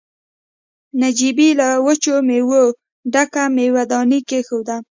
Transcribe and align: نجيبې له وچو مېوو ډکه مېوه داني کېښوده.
نجيبې 1.01 1.49
له 1.59 1.67
وچو 1.85 2.15
مېوو 2.27 2.63
ډکه 3.13 3.43
مېوه 3.55 3.83
داني 3.91 4.19
کېښوده. 4.29 4.77